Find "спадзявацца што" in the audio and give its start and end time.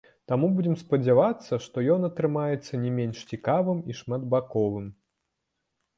0.83-1.83